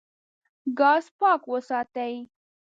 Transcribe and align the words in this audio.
ګاز 0.79 1.05
پاک 1.19 1.41
وساتئ. 1.51 2.15